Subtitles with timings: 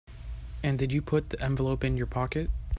[0.63, 2.49] And did you put the envelope in your pocket?